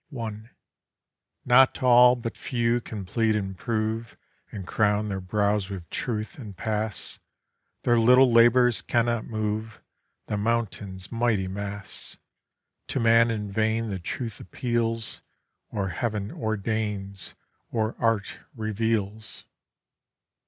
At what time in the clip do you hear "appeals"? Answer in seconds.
14.39-15.21